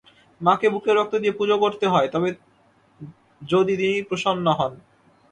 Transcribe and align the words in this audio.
মাকে 0.41 0.67
বুকের 0.69 0.95
রক্ত 0.95 1.13
দিয়ে 1.15 1.37
পুজো 1.39 1.55
করতে 1.57 1.85
হয়, 1.87 2.07
তবে 2.07 2.29
যদি 3.41 3.73
তিনি 3.77 3.97
প্রসন্না 4.01 4.53
হন। 4.53 4.73